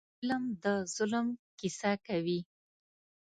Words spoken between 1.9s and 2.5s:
کوي